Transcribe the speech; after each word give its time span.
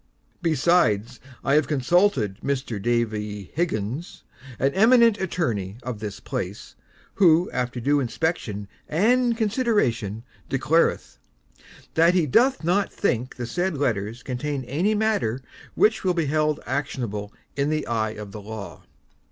Besides, 0.41 1.19
I 1.43 1.53
have 1.53 1.67
consulted 1.67 2.39
Mr 2.43 2.81
Davy 2.81 3.51
Higgins, 3.53 4.23
an 4.57 4.73
eminent 4.73 5.21
attorney 5.21 5.77
of 5.83 5.99
this 5.99 6.19
place, 6.19 6.73
who, 7.13 7.51
after 7.51 7.79
due 7.79 7.99
inspection 7.99 8.67
and 8.89 9.37
consideration, 9.37 10.23
declareth, 10.49 11.19
That 11.93 12.15
he 12.15 12.25
doth 12.25 12.63
not 12.63 12.91
think 12.91 13.35
the 13.35 13.45
said 13.45 13.77
Letters 13.77 14.23
contain 14.23 14.63
any 14.65 14.95
matter 14.95 15.39
which 15.75 16.03
will 16.03 16.15
be 16.15 16.25
held 16.25 16.61
actionable 16.65 17.31
in 17.55 17.69
the 17.69 17.85
eye 17.85 18.15
of 18.17 18.31
the 18.31 18.41
law. 18.41 18.81